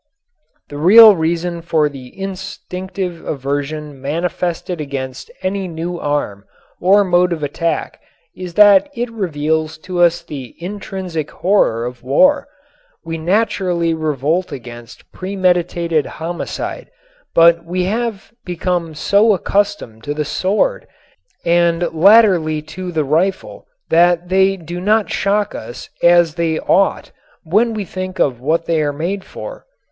The 0.69 0.79
real 0.79 1.15
reason 1.15 1.61
for 1.61 1.87
the 1.87 2.19
instinctive 2.19 3.23
aversion 3.23 4.01
manifested 4.01 4.81
against 4.81 5.29
any 5.43 5.67
new 5.67 5.99
arm 5.99 6.45
or 6.81 7.03
mode 7.03 7.31
of 7.31 7.43
attack 7.43 8.01
is 8.35 8.55
that 8.55 8.89
it 8.95 9.11
reveals 9.11 9.77
to 9.85 10.01
us 10.01 10.23
the 10.23 10.55
intrinsic 10.57 11.29
horror 11.29 11.85
of 11.85 12.01
war. 12.01 12.47
We 13.05 13.19
naturally 13.19 13.93
revolt 13.93 14.51
against 14.51 15.05
premeditated 15.11 16.07
homicide, 16.07 16.89
but 17.35 17.63
we 17.63 17.83
have 17.83 18.31
become 18.43 18.95
so 18.95 19.33
accustomed 19.35 20.03
to 20.05 20.15
the 20.15 20.25
sword 20.25 20.87
and 21.45 21.93
latterly 21.93 22.63
to 22.73 22.91
the 22.91 23.03
rifle 23.03 23.67
that 23.91 24.29
they 24.29 24.57
do 24.57 24.81
not 24.81 25.11
shock 25.11 25.53
us 25.53 25.91
as 26.01 26.33
they 26.33 26.57
ought 26.57 27.11
when 27.43 27.75
we 27.75 27.85
think 27.85 28.17
of 28.17 28.39
what 28.41 28.65
they 28.65 28.81
are 28.81 28.91
made 28.93 29.23
for. 29.23 29.67